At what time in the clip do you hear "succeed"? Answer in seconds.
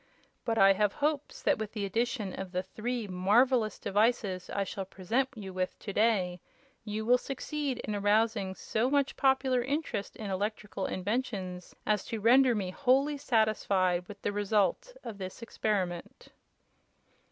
7.19-7.77